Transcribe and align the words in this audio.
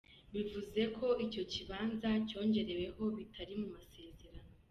Bivuze 0.33 0.81
ko 0.97 1.07
icyo 1.25 1.43
kibanza 1.51 2.09
cyongereweho 2.29 3.03
bitari 3.17 3.53
mu 3.61 3.67
masezerano. 3.75 4.49